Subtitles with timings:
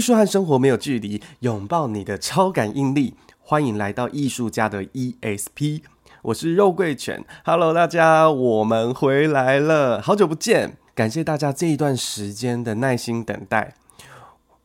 [0.00, 3.12] 艺术和生活没有距离，拥抱你的超感应力。
[3.38, 5.82] 欢迎来到艺术家的 ESP，
[6.22, 7.22] 我是肉桂犬。
[7.44, 13.74] Hello，大家，我们回来了，好久不见，感谢大家这一段时间的耐心等待。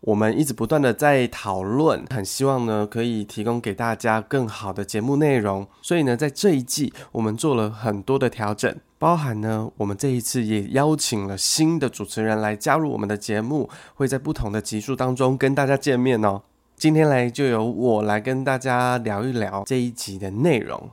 [0.06, 16.44] 我们一直不断的在讨论，很希望呢可以提供给大家更好的节目内容，所以呢，在这一季我们做了很多的调整，包含呢，我们这一次也邀请了新的主持人来加入我们的节目，会在不同的集数当中跟大家见面哦。
[16.78, 20.92] 今天来就由我来跟大家聊一聊这一集的内容。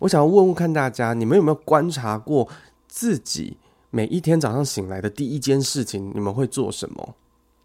[0.00, 2.48] 我想要问问看大家，你们有没有观察过
[2.88, 3.56] 自己
[3.90, 7.14] 每一天早上醒来的第一件事情，你们会做什么？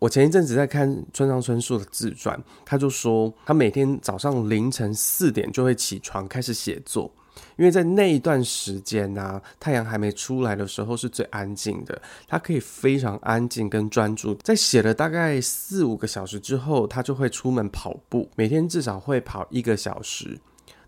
[0.04, 7.10] 我前一阵子在看村上春树的自传，他就说他每天早上凌晨四点就会起床开始写作，
[7.56, 14.36] 因为在那一段时间呢，太阳还没出来的时候是最安静的，他可以非常安静跟专注。
[14.44, 20.38] 在写了大概四五个小时之后，他就会出门跑步，每天至少会跑一个小时。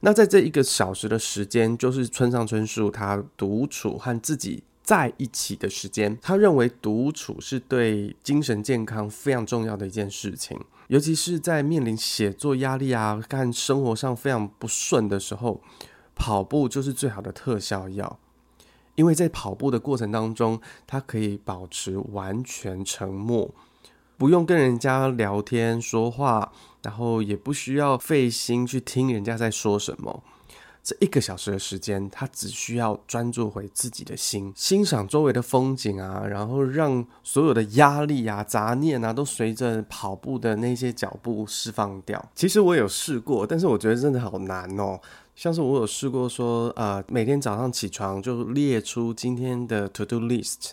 [0.01, 15.59] 那在这一个小时的时间，就是村上春树他独处和自己在一起的时间，他认为独处是对精神健康非常重要的一件事情，尤其是在面临写作压力啊、干生活上非常不顺的时候，
[16.13, 18.19] 跑步就是最好的特效药。
[18.93, 23.53] 因为在跑步的过程当中，他可以保持完全沉默，
[24.17, 30.23] 不用跟人家聊天说话，然后也不需要费心去听人家在说什么。
[30.85, 42.23] 这一个小时的时间，他只需要专注回自己的心，欣赏周围的风景啊，然后让所有的压力啊、杂念啊，都随着跑步的那些脚步释放掉。
[42.35, 44.99] 其实我有试过，但是我觉得真的好难哦。
[45.35, 50.69] 像是我有试过说，呃，每天早上起床就列出今天的 to do list，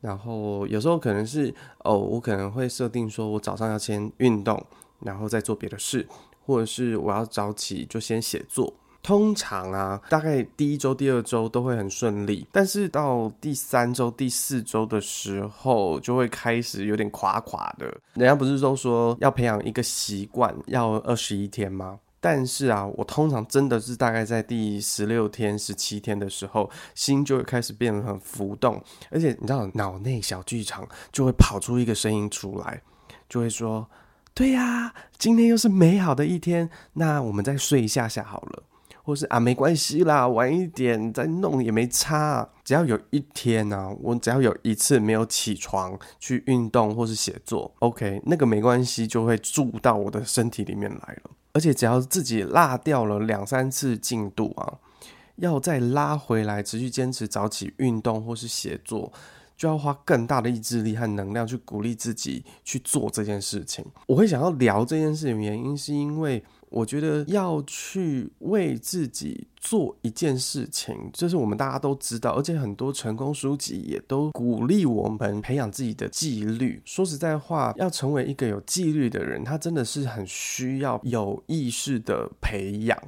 [0.00, 4.60] 然后有时候可能是哦，我可能会设定说我早上要先运动，
[4.98, 6.08] 然后再做别的事，
[6.44, 8.74] 或者是我要早起就先写作。
[9.02, 17.86] 通常啊，大概第一周、第二周都会很顺利，但是到第三周、第四周的时候，就会开始有点垮垮的。
[18.14, 21.98] 人家不是都说要培养一个习惯要二十一天吗？
[22.20, 32.82] 但是啊，我通常真的是大概在第十六天、十七天的时候，心就会开始变得很浮动，而且你知道，脑内小剧场就会跑出一个声音出来，
[33.28, 33.88] 就会说
[34.34, 38.64] ：“对呀，今天又是美好的一天，那我们再睡一下下好了。”
[39.08, 42.46] 或是啊，没关系啦，晚一点再弄也没差。
[42.62, 51.30] 只要有一天呢、啊，我只要有一次没有起床去运动或是写作，OK，那个没关系，就会住到我的身体里面来了。
[51.54, 54.74] 而且只要自己落掉了两三次进度啊，
[55.36, 59.10] 要再拉回来，持续坚持早起运动或是写作，
[59.56, 63.82] 就要花更大的意志力和能量去鼓励自己去做这件事情。
[64.06, 66.44] 我会想要聊这件事情原因，是因为。
[66.70, 76.82] 我觉得要去为自己做一件事情，这是我们大家都知道，而且很多成功书籍也都鼓励我们培养自己的纪律。
[76.84, 83.02] 说实在话，要成为一个有纪律的人，他真的是很需要有意识的培养。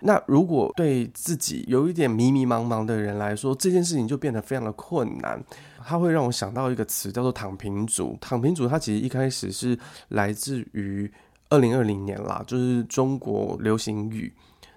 [0.00, 5.42] 那如果对自己有一点迷迷茫茫的人来说，这件事情就变得非常的困难。
[5.82, 8.16] 它会让我想到一个词，叫做“躺平族”。
[8.20, 9.78] 躺平族，它其实一开始是
[10.08, 11.10] 来自于。
[11.54, 14.32] 二零二零年啦，就是中国流行语。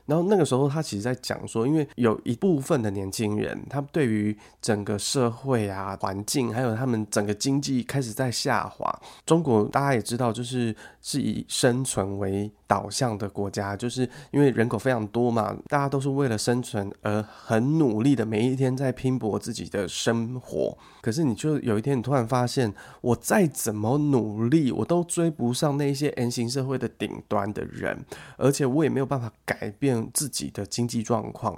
[0.07, 8.89] 然后那个时候，他其实在讲说，因为有一部分的年轻人，他对于整个社会啊、环境，还有他们整个经济开始在下滑。
[9.25, 20.77] 中国大家也知道，就是是以生存为导向的国家，就是因为人口非常多嘛，大家都是为了生存而很努力的，每一天在拼搏自己的生活。
[21.01, 28.05] 可是你就有一天，你突然发现，我再怎么努力，我都追不上那些 M 型社会的顶端的人，
[28.37, 29.96] 而且我也没有办法改变。
[30.13, 31.57] 自己的经济状况，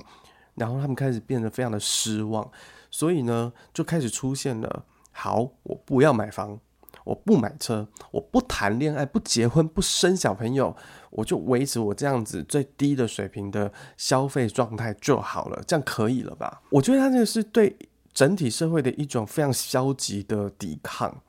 [0.55, 2.49] 然后他们开始变得非常的失望，
[2.91, 6.59] 所以呢，就开始出现了：好，我不要买房，
[7.03, 10.75] 我不买车，我不谈恋爱，不结婚，不生小朋友，
[11.11, 16.61] 我就维持我这样子最低的水平的消费状态就好了，这样可以了吧？
[16.69, 17.75] 我觉得他这个是对
[18.13, 21.21] 整体社会的一种非常消极的抵抗。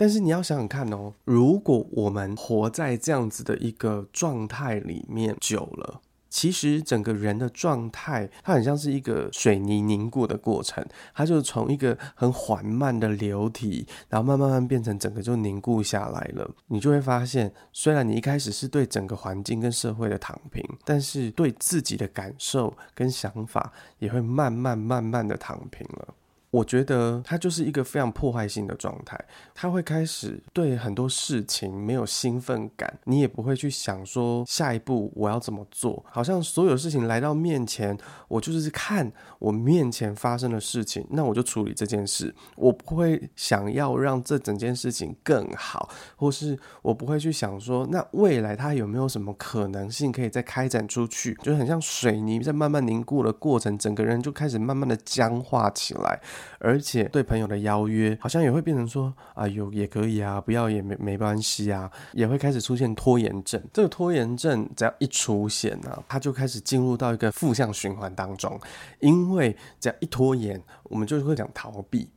[0.00, 6.00] 但是你要想想看哦，如果我们活在这样子的一个状态里面久了，
[6.30, 10.82] 其实整个人的状态，它很像是一个水泥凝固的过程，
[11.14, 16.50] 它就从一个很缓慢的流体，然后慢慢慢变成整个就凝固下来了。
[16.68, 26.14] 你就会发现，虽然你一开始是对整个环境跟社会的躺平，但是对自己的感受跟想法也会慢慢慢慢的躺平了。
[26.50, 29.18] 我觉得它就是一个非常破坏性的状态。
[29.54, 36.04] 它会开始对很多事情没有兴奋感，你也不会去想说下一步我要怎么做。
[36.10, 42.34] 好像所有事情来到面前，我就是看我面前发生的事情，那我就处理这件事。
[42.56, 51.34] 我不会想要让这整件事情更好，或是我不会去想说，那未来它有没有什么可能性可以再开展出去？
[51.42, 56.20] 就很像水泥在慢慢凝固的过程，整个人就开始慢慢的僵化起来。
[56.58, 63.62] 而且对朋友的邀约，好像也会变成说啊，有也可以啊，不要也没没关系啊，也会开始出现拖延症。
[63.72, 68.58] 这个拖延症只要一出现呢、啊，它就开始进入到一个负向循环当中。
[69.00, 72.08] 因为只要一拖延，我们就会讲逃避，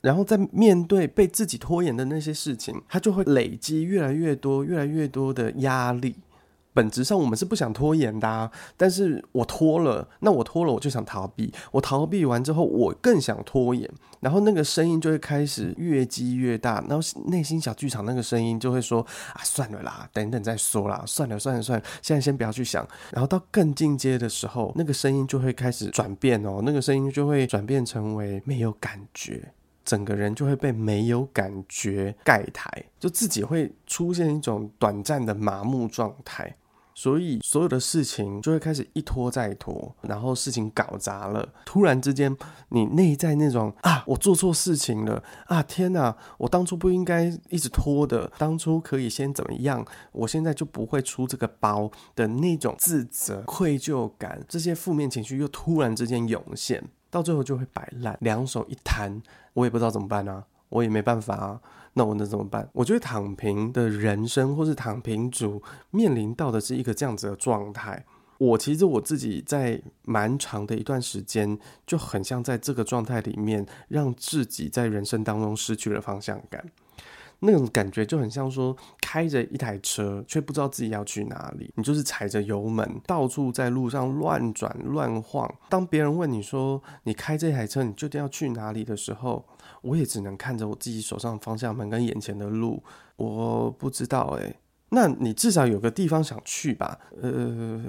[0.00, 6.16] 然后在面对被自己拖延的那些事情，他就会累积越来越多、越来越多的压力。
[6.74, 13.88] 本质上我们是不想拖延的啊，但是我拖了，那我拖了我就想逃避，我逃避完之后我更想拖延，
[14.20, 19.00] 然后那个声音就会开始越积越大，然后内心小剧场那个声音就会说
[19.32, 29.52] 啊，算了啦，等等再说啦，算了算了算了，现在先不要去想，然后到更进阶的时候，那个声音就会开始转变哦，那个声音就会转变成为没有感觉，
[29.84, 32.68] 整个人就会被没有感觉盖台，
[32.98, 36.52] 就自己会出现一种短暂的麻木状态。
[36.94, 41.48] 所以所有的事情就会开始一拖再拖，然后事情搞砸了。
[41.64, 42.34] 突然之间，
[42.68, 45.62] 你内在那种啊，我做错事情了啊！
[45.62, 49.84] 天哪，我当初不应该一直拖的，当初可以先怎么样？
[50.12, 59.20] 我现在就不会出这个包的那种自责、愧疚感，这些负面情绪又突然之间涌现，到最后就会摆烂，两手一摊，
[59.54, 61.60] 我也不知道怎么办啊，我也没办法啊。
[61.94, 62.68] 那我能怎么办？
[62.72, 68.04] 我觉得躺平的人生，或是躺平族面临到的是一个这样子的状态。
[68.36, 71.56] 我其实我自己在蛮长的一段时间，
[71.86, 76.64] 就很像在这个状态里面，让自己在人生当中失去了方向感。
[77.44, 81.70] 那种感觉就很像说，开着一台车，却不知道自己要去哪里。
[81.76, 85.52] 你就是踩着油门，到处在路上乱转乱晃。
[85.68, 89.44] 当别人问你说，你开这台车，你究竟要去哪里的时候，
[89.82, 92.82] 我也只能看着我自己手上的方向盘跟眼前的路，
[93.16, 94.54] 我不知道哎。
[94.90, 96.98] 那你至少有个地方想去吧？
[97.20, 97.82] 呃，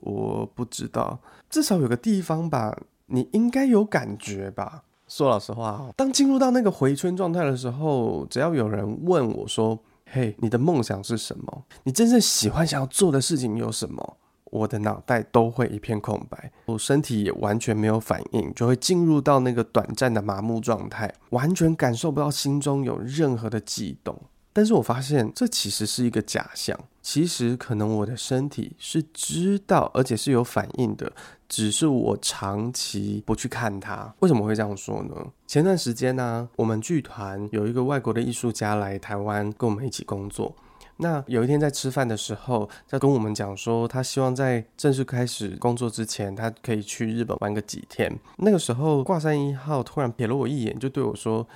[0.00, 2.76] 我不知道，至少有个地方吧？
[3.06, 4.82] 你应该有感觉吧？
[5.14, 9.78] 说老实话哦，当进入到那个回春状态的时候，只要有人问我说
[10.10, 11.64] ：“嘿，你的梦想是什么？
[11.82, 14.16] 你真正喜欢想要做的事情有什么？”
[14.50, 24.18] 我的脑袋都会一片空白，我身体也完全没有反应，就会进入到那个短暂的麻木状态，完全感受不到心中有任何的悸动。
[24.54, 31.10] 但是我发现这其实是一个假象，其实可能我的身体是知道，而且是有反应的，
[31.52, 34.10] 只是我长期不去看它。
[34.20, 35.14] 为什么会这样说呢？
[35.46, 40.56] 前段时间呢、我们剧团有一个外国的艺术家来台湾跟我们一起工作。
[40.96, 48.10] 那有一天在吃饭的时候，在跟我们讲说，他希望在正式开始工作之前，他可以去日本玩个几天。
[48.38, 51.46] 那个时候，挂山一号突然瞥了我一眼，就对我说：“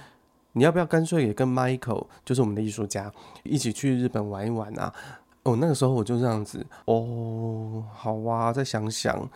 [0.53, 3.11] 你要不要干脆也跟 Michael，就是我们的艺术家，
[3.45, 4.93] 一起去日本玩一玩啊？”
[5.45, 9.27] 哦，那个时候我就这样子，哦，好啊，再想想。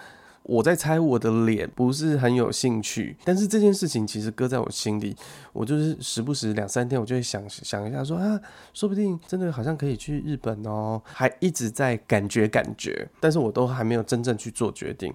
[0.51, 5.15] 我在猜我的脸不是很有兴趣，但是这件事情其实搁在我心里，
[5.53, 8.41] 我就是时不时两三天我就会想想一下说啊，
[8.75, 15.15] 说不定真的好像可以去日本哦，还一直在感觉感觉，但是我都还没有真正去做决定。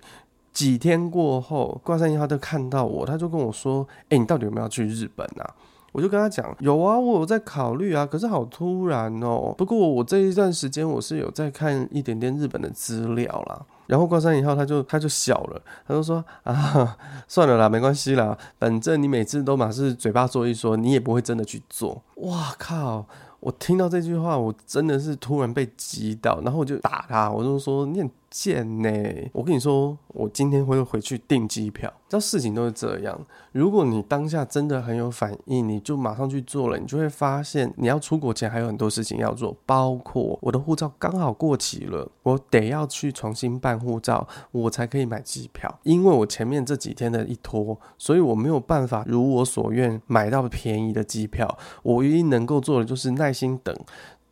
[0.54, 5.54] 几天过后，挂山一号都看到我，他就跟我说：“欸，你到底有没有要去日本啊？”
[5.92, 9.54] 我就跟他讲：“有啊，我有在考虑啊，可是好突然哦。
[9.58, 22.04] 不过我这一段时间我是有在看一点点日本的资料啦。”然后挂山以后，他就他就笑了，他就说啊，算了啦，没关系啦，反正你每次都嘛是嘴巴说一说，你也不会真的去做。
[22.16, 23.06] 哇靠！
[23.42, 28.90] 我听到这句话，我真的是突然被击到，然后我就打他，我就说念贱呢。
[29.34, 31.92] 我跟你说，我今天会回去订机票。
[32.08, 33.20] 这事情都是这样，
[33.52, 45.80] 如果你当下真的很有反应，你就马上去做了，你就会发现你要出国前还有很多事情要做，包括我的护照刚好过期了，我得要去重新办护照，我才可以买机票。
[45.84, 51.58] 因为我前面这几天的一拖，所以我没有办法如我所愿买到便宜的机票。
[51.82, 53.76] 我唯一能够做的就是耐心等，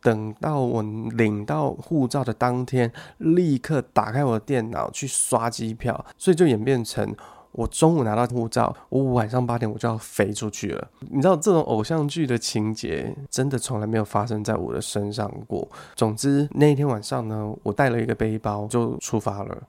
[0.04, 7.16] 等到我领到护照的当天，立刻打开我的电脑去刷机票，所以就演变成。
[7.56, 10.88] 我中午拿到护照，我晚上八点我就要飞出去了。
[10.98, 15.68] 你知道这种偶像剧的情节，真的从来没有发生在我的身上过。
[15.94, 19.62] 总之那一天晚上呢，我带了一个背包就出发了。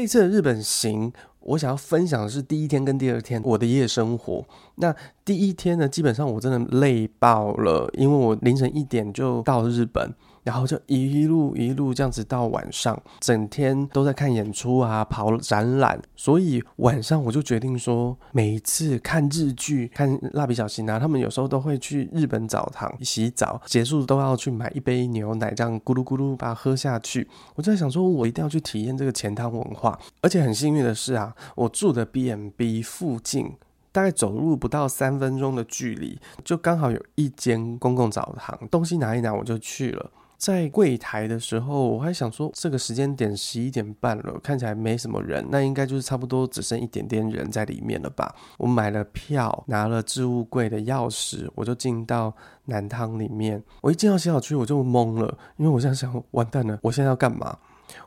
[0.00, 4.42] 这次的日本行，我想要分享的是第一天跟第二天我的夜生活。
[4.76, 4.94] 那
[5.26, 10.14] 第一天呢，基本上我真的累爆了，因为我凌晨一点就到日本。
[10.42, 16.00] 然后就一路一路这样子到晚上，整天都在看演出啊，跑展览。
[16.16, 27.28] 所以晚上我就决定说，每一次看日剧、看蜡笔小新啊，他们有时候都会去日本澡堂洗澡，结束都要去买一杯牛奶，这样咕噜咕噜把它喝下去。
[27.54, 29.98] 我就在想说，我一定要去体验这个钱汤文化。
[30.22, 33.54] 而且很幸运的是啊，我住的 B&B 附近，
[33.92, 40.10] 大概走路不到三分钟的距离，就刚好有一间公共澡堂，东西拿一拿我就去了。
[40.40, 48.34] 在柜台的时候，我还想说，这个时间点十一点半了，看起来没什么人，那应该就是差不多只剩一点点人在里面了吧？
[48.56, 53.62] 我买了票，拿了置物柜的钥匙，我就进到南汤里面。
[53.82, 57.58] 我一进到洗澡区，我就懵了，因为我现在想，完蛋了，我现在要干嘛？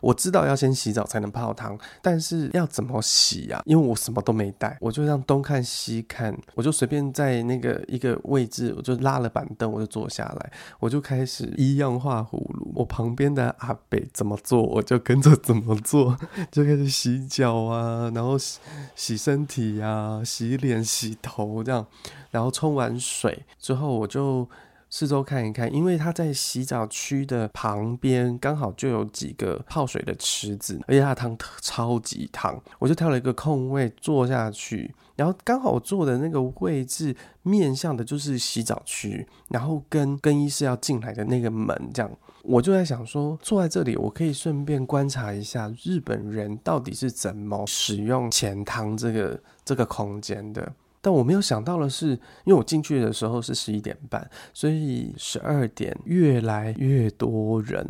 [0.01, 3.61] 我知道要先洗澡才能泡汤，但是要怎么洗呀？
[3.65, 12.71] 因为我什么都没带，我就这样东看西看，我就随便在那个一个位置，我就拉了板凳，我就坐下来，我就开始一样画葫芦。
[12.75, 16.17] 我旁边的阿伯怎么做，我就跟着怎么做，
[16.51, 18.59] 就开始洗脚啊，然后洗
[18.95, 21.85] 洗身体啊，洗脸、洗头这样，
[22.31, 24.47] 然后冲完水之后，我就。
[24.95, 42.11] 四周看一看，因为他在洗澡区的旁边，刚好就有几个泡水的池子，而且它汤超级烫，我就挑了一个空位坐下去，然后刚好我坐的那个位置面向的就是洗澡区，然后跟更衣室要进来的那个门，这样
[42.43, 50.71] 我就在想说，坐在这里，我可以顺便观察一下日本人到底是怎么使用前汤这个这个空间的。
[51.03, 52.11] 但我没有想到的是，
[52.45, 57.85] 因为我进去的时候是十一点半，所以十二点越来越多人。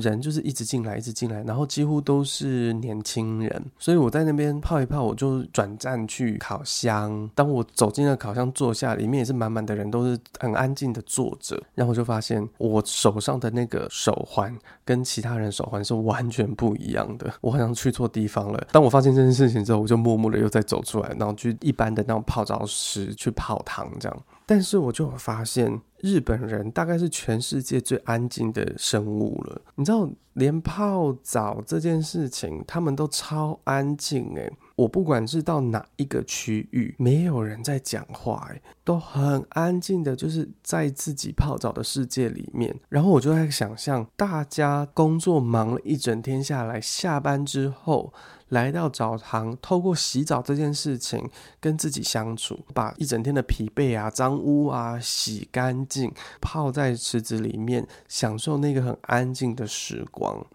[0.00, 7.28] 人就是一直进来，一直进来，然后几乎都是年轻人，所以我在那边泡一泡，我就转战去烤箱。
[7.34, 11.60] 当我走进了烤箱坐下，里面也是满满的人，都是很安静的坐着。
[11.74, 18.66] 然后我就发现，我手上的那个手环跟其他人手环是完全不一样的，我好像去错地方了。
[18.72, 24.22] 当我发现这件事情之后，我就默默的又再走出来，然后去一般的那种泡澡室去泡汤这样。
[24.48, 29.60] 但是我就发现，日本人大概是全世界最安静的生物了。
[29.74, 34.52] 你知道，连泡澡这件事情，他们都超安静诶。
[34.76, 42.78] 我不管是到哪一个区域，没有人在讲话诶，都很安静的，就是在自己泡澡的世界里面。
[42.88, 48.12] 然后我就在想象，大家工作忙了一整天下来，下班之后。
[48.50, 51.28] 来到澡堂，透过洗澡这件事情
[51.58, 60.46] 跟自己相处，把一整天的疲惫啊、脏污啊洗干净，泡在池子里面，享受那个很安静的时光。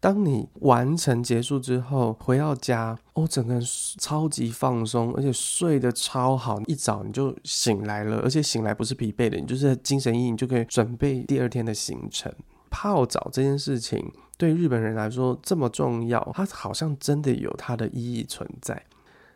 [0.00, 3.62] 当你完成结束之后，回到家，哦，整个人
[3.98, 12.32] 超级放松，而且睡得超好，一早你就醒来了，而且醒来不是疲惫的，你就是精神奕奕，就可以准备第二天的行程。
[12.70, 14.12] 泡澡这件事情。
[14.36, 18.80] 对日本人来说这么重要，它好像真的有它的意义存在。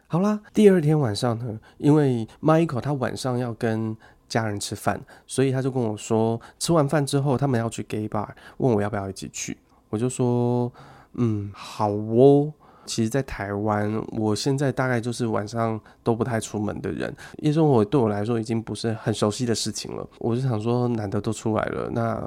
[0.06, 3.96] 好啦，第二天晚上呢，因为 Michael 他晚上要跟
[4.28, 8.28] 家人吃饭，所以他就跟我说，吃完饭之后他们要去 gay bar，
[8.58, 9.58] 问我要不要一起去。
[9.92, 10.72] 我就说，
[11.12, 12.50] 嗯，好哦。
[12.84, 20.04] 其实，在台湾，我现在大概就是晚上都不太出门的人，夜生活对我来说已经不是很熟悉的事情了。
[20.18, 22.20] 我就想说，难得都出来了，那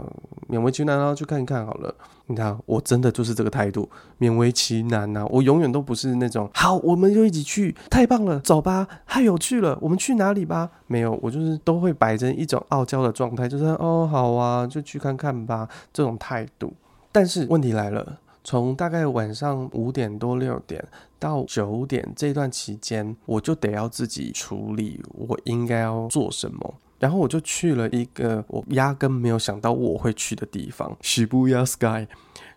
[0.48, 1.93] 勉为其难啊，去看一看好了。
[2.27, 5.25] 你看，我真的就是这个态度，勉为其难呐。
[5.29, 10.69] 我永远都不是那种好，我们就一起去，太棒了，走吧，太有趣了，我们去哪里吧？
[10.88, 16.74] 没有，我就是都会摆着一种傲娇的状态，就是哦，好啊，就去看看吧，这种态度。
[17.15, 18.19] 但是问题来了。
[18.43, 20.86] 从大概晚上五点多六点
[21.17, 26.75] 到九点这段期间，我就得要自己处理我应该要做什么。
[27.00, 32.07] 然后我就去了一个我压根没有想到我会去的地方，Shibuya Sky。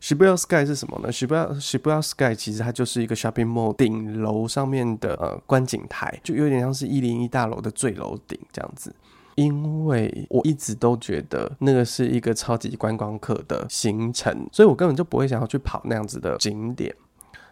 [0.01, 8.95] Shibuya Sky 是什么呢？Shibuya Shibuya Sky 其实它就是一个 shopping mall 顶楼上面的呃观景台，就有点像是一零一大楼的最楼顶这样子。
[9.39, 16.93] 因为我一直都觉得那个是一个超级观光客的行程，所以我根本就不会想要去跑那样子的景点。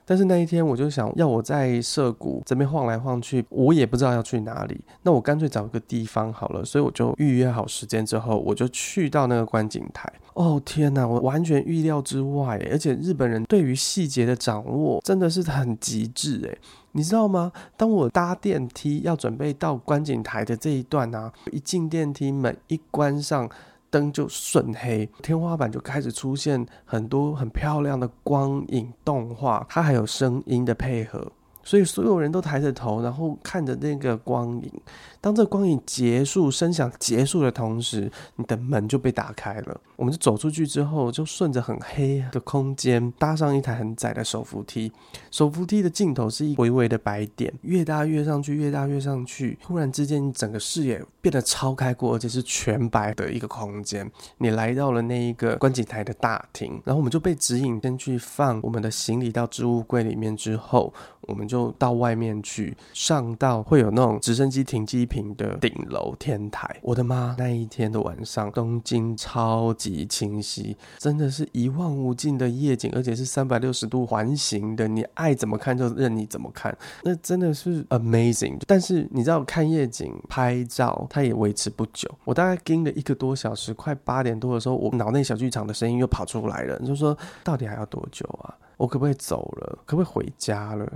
[0.05, 6.65] 但是那一天我就想要我在涩谷这边晃来晃去，我也不知道要去哪里，那我干脆找个地方好了。
[6.65, 10.13] 所以我就预约好时间之后，我就去到那个观景台。
[10.35, 16.59] 哦天哪，我完全预料之外，而且日本人对于细节的掌握真的是很极致诶。
[16.97, 17.53] 你知道吗？
[17.77, 23.47] 当我搭电梯要准备到观景台的这一段啊，一进电梯门一关上，
[23.91, 31.31] 灯就瞬黑，天花板就开始出现很多很漂亮的光影动画，它还有声音的配合。
[31.67, 34.73] 所以所有人都抬着头，然后看着那个光影。
[35.21, 39.81] 当这光影结束，声响结束的同时，你的门就被打开了。
[39.97, 44.93] 我们就走出去之后，就顺着很黑的空间，搭上一台很窄的手扶梯。
[45.33, 49.59] 手扶梯的尽头是一微微的白点，越搭越上去，越搭越上去。
[49.61, 54.09] 突然之间，整个视野变得超开阔，而且是全白的一个空间。
[54.39, 60.95] 你来到了那一个观景台的大厅，然后我们就被指引先去放我们的行李到置物柜里面之后。
[61.27, 66.79] 我们就到外面去，上到会有那种直升机停机坪的顶楼天台。
[66.83, 67.35] 我的妈！
[67.39, 78.59] 那一天的晚上，东京超级清晰，真的是一望无尽的夜景，而且是三百六十度环形的，你爱怎么看就任你怎么看，那真的是 amazing。
[78.67, 82.11] 但是你知道，看夜景拍照，它也维持不久。
[82.25, 88.55] 我大概盯了一个多小时，快八点多的时候，我脑内小剧场的声音又跑出来了，就说到底还要多久啊？
[88.77, 89.79] 我可不可以走了？
[89.87, 90.87] 可不可以回家了？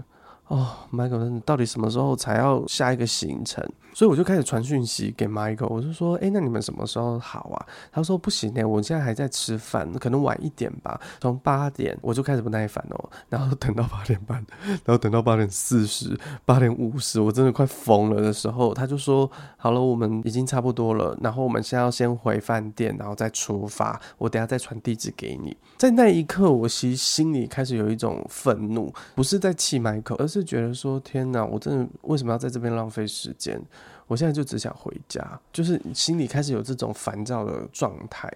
[0.51, 3.65] 哦，Michael，你到底什么时候才要下一个行程？
[3.93, 7.67] 所以我就开始传讯息给 Michael，我就说，哎，那你们什么时候好啊？
[7.93, 11.01] 他说不行呢，我现在还在吃饭，可能晚一点吧。
[11.21, 24.01] 从八点我就开始不耐烦哦，然后等到八点半，然后等到八点四十、八点五十，我真的快疯了的时候，他就说，好了，我们已经差不多了，然后我们现在要先回饭店，然后再出发。
[24.19, 25.57] 我等下再传地址给你。
[25.77, 33.61] 在那一刻，我其实心里开始有一种愤怒，不是在气 Michael，而是就觉得说，天哪，我真的为什么要在这边浪费时间？
[34.07, 38.33] 我现在就只想回家，就是心里开始有这种烦躁的状态。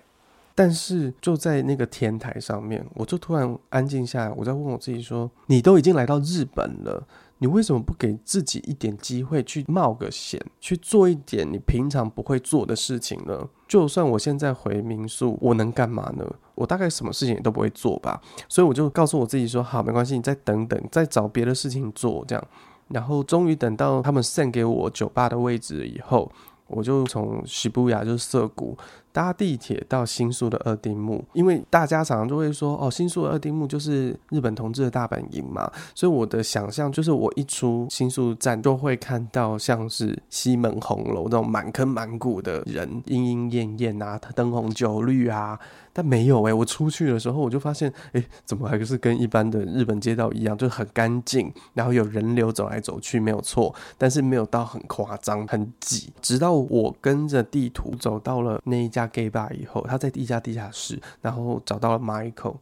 [0.55, 7.05] 但是就在那个天台上面，我就突然安静下来，我在问我自己说：“你都已经来到日本了，
[7.45, 13.47] 你为什么不给自己一点机会去冒个险，去做一点你平常不会做的事情呢？
[13.69, 16.25] 就算我现在回民宿，我能干嘛呢？
[16.55, 18.19] 我大概什么事情也都不会做吧。
[18.49, 22.43] 所以我就告诉我自己说：好，没关系，你再等等，再找别的事情做，这样。”
[22.89, 26.33] 然后终于等到他们 send 给我酒吧的位置以后，
[26.67, 28.75] 我就从涩谷就是涩谷
[29.15, 45.57] 搭地铁到新宿的二丁目，因为大家常常就会说哦，新宿的二丁目就是日本同志的大本营嘛，所以我的想象就是我一出新宿站就会看到像是西门红楼那种满坑满谷的人，莺莺燕燕啊，灯红酒绿啊。
[45.97, 56.13] 但没有诶、欸，我出去的时候我就发现，诶、怎么还是跟一般的日本街道一样，就很干净，然后有人流走来走去，没有错，但是没有到很夸张、很挤。
[56.21, 62.57] 直到我跟着地图走到了那一家 gay bar 以后，他在地下地下室，然后找到了 Michael。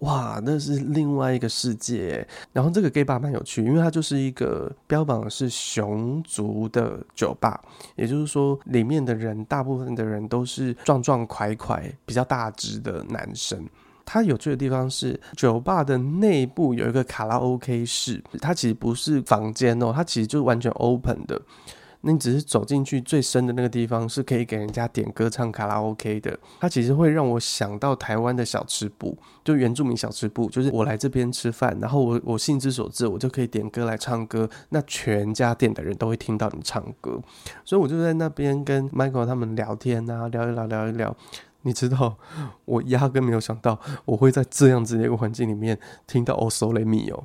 [0.00, 2.24] 哇，那是另外一个世界。
[2.52, 7.60] 然后这个 gay bar 蛮有趣，因为它就是一个标榜是熊族的酒吧，
[7.96, 13.68] 也就是说里面的人大部分的人都是壮壮块块、比较大只的男生。
[14.04, 21.42] 它有趣的地方是，酒吧的内部有一个卡拉 OK 室，它其实不是房间哦，它其实就完全 open 的。
[22.02, 26.38] 那你只是走进去最深的那个地方，是可以给人家点歌唱卡拉 OK 的。
[26.60, 37.20] 它其实会让我想到台湾的小吃部，就原住民小吃部，就是我来这边吃饭，然后我我兴之所至，我就可以点歌来唱歌，那全家店的人都会听到你唱歌。
[37.64, 41.16] 所以我就在那边跟 Michael 他们聊天啊，聊一聊，聊一聊。
[41.62, 42.16] 你知道，
[42.64, 47.24] 我压根没有想到我会在这样子的一个环境里面听到 O Sole Mi 哦。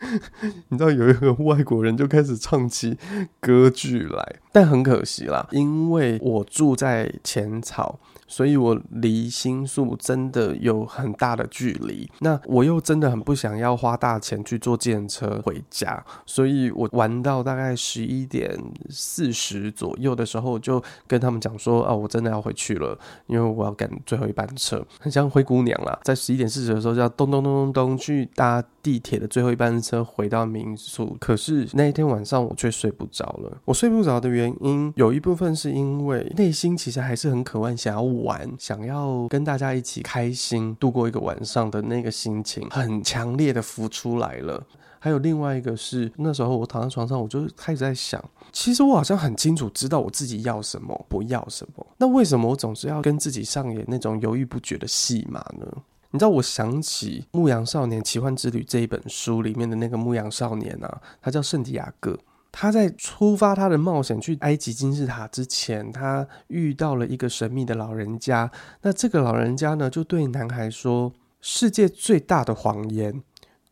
[0.68, 2.96] 你知道有一个外国人就开始唱起
[3.40, 7.98] 歌剧来，但很可惜啦，因为我住在浅草。
[8.30, 18.54] 所以我离新宿真的有很大的距离，那我又真的很不想要花大钱去坐计程车回家，所以我玩到大概十一点
[18.90, 33.60] 四十左右的时候，就跟他们讲说，啊，我真的要回去了，因为我要赶最后一班车，很像灰姑娘啦，在十一点四十的时候就要咚咚咚咚咚去搭地铁的最后一班车回到民宿，可是那一天晚上我却睡不着了。
[33.66, 44.66] 我睡不着的原因有一部分是因为内心其实还是很渴望想要玩，想要跟大家一起开心度过一个晚上的那个心情，很强烈的浮出来了。
[44.98, 51.86] 还有另外一个是，那时候我躺在床上，我就开始在想，其实我好像很清楚知道我自己要什么，不要什么。
[51.98, 55.66] 那为什么我总是要跟自己上演那种犹豫不决的戏码呢？
[56.10, 62.18] 你知道，我想起《牧羊少年奇幻之旅》这一本书里面的那个牧羊少年啊，他叫圣地亚哥。
[62.50, 68.50] 他在出发他的冒险去埃及金字塔之前，他遇到了一个神秘的老人家。
[68.80, 73.22] 那这个老人家呢，就对男孩说：“世界最大的谎言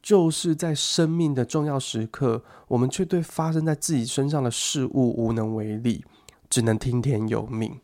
[0.03, 6.05] 就是在生命的重要时刻，我们却对发生在自己身上的事物无能为力，
[6.51, 7.81] 只能听天由命。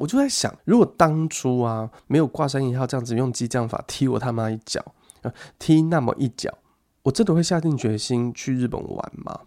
[0.00, 4.82] 我就在想，如果当初啊没有挂山一号这样子用激将法踢我他妈一脚，
[5.20, 6.56] 呃，踢那么一脚，
[7.02, 9.40] 我真的会下定决心去日本玩吗？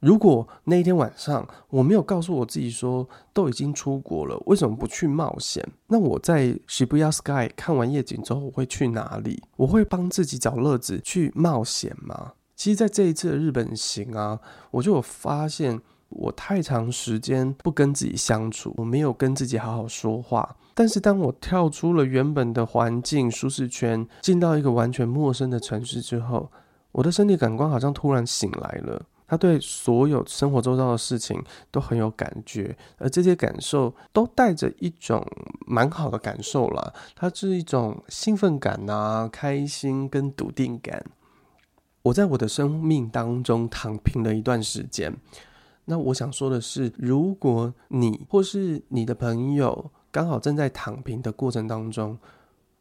[0.00, 5.64] 如果那一天晚上我没有告诉我自己说都已经出国了，为什么不去冒险？
[5.86, 9.40] 那我在 Shibuya Sky 看完夜景之后，我会去哪里？
[9.56, 12.32] 我会帮自己找乐子去冒险吗？
[12.56, 14.40] 其实，在这一次的日本行啊，
[14.72, 15.80] 我就有发现。
[16.14, 20.56] 我太长时间不跟自己相处，我没有跟自己好好说话。
[20.74, 26.50] 但是当我跳出了原本的环境舒适圈，进到一个完全陌生的城市之后，
[26.92, 29.02] 我的身体感官好像突然醒来了。
[29.26, 35.26] 他对所有生活周遭的事情都很有感觉，而这些感受都带着一种
[35.66, 36.92] 蛮好的感受啦。
[37.16, 41.04] 它是一种兴奋感啊，开心跟笃定感。
[42.02, 45.16] 我在我的生命当中躺平了一段时间。
[45.86, 52.18] 那我想说的是，如果你或是你的朋友刚好正在躺平的过程当中，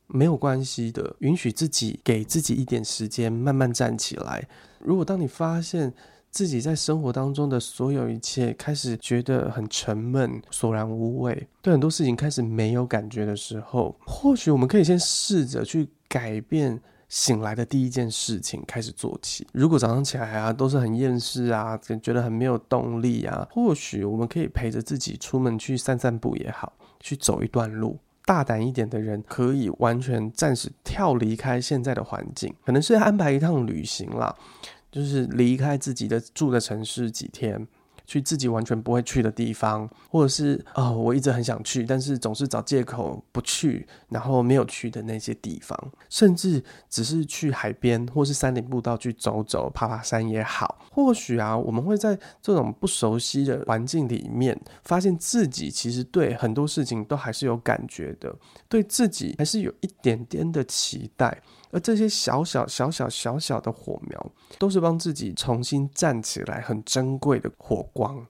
[0.08, 4.48] 没有关系的，允许自己给自己一点时间，慢慢站起来。
[4.80, 5.94] 如果当你发现
[6.32, 16.82] 自己在生活当中的所有一切开始觉得很沉闷、索然无味，对很多事情开始没有感觉的时候，或许我们可以先试着去改变。
[17.14, 19.46] 醒来的第一件事情开始做起。
[19.54, 28.00] 如果早上起来啊都是很厌世啊，觉得很没有动力啊，或许我们可以陪着自己出门去散散步也好，去走一段路。
[28.26, 34.36] 大胆一点的人可以完全暂时跳离开现在的环境，可能是安排一趟旅行啦，
[34.92, 37.68] 就是离开自己的住的城市几天。
[38.06, 45.78] 去自己完全不会去的地方，或者是哦，我一直很想去，但是总是找借口不去，然后没有去的那些地方，
[46.10, 50.80] 甚至只是去海边或是山林步道去走走、爬爬山也好。
[50.92, 58.36] 或许啊，我们会在这种不熟悉的环境里面，发现自己其实对很多事情都还是有感觉的，
[58.70, 61.42] 对自己还是有一点点的期待。
[61.72, 68.28] 而这些小小小小小小的火苗，都是帮自己重新站起来很珍贵的火光。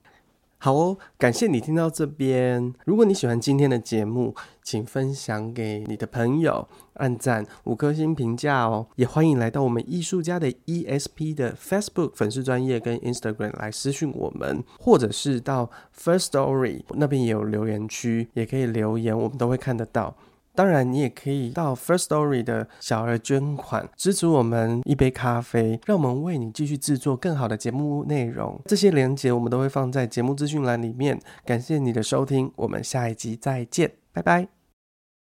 [0.58, 2.72] 好哦，感谢你听到这边。
[2.86, 8.86] 如果你喜欢今天的节目，请分享给你的朋友，按赞五颗星评价哦。
[8.96, 20.16] 也欢迎来到我们艺术家的 ESP 的 Facebook 粉丝专业跟 Instagram 来私讯我们，或者是到 First Story 那边也有留言区，也可以留言，我们都会看得到。
[20.54, 28.60] 当然，你也可以到 First Story 的小儿捐款支持我们一杯咖啡，让我们为你继续制作更好的节目内容。
[28.66, 31.18] 这些连结我们都会放在节目资讯栏里面。
[31.44, 34.53] 感谢你的收听，我们下一集再见，拜拜。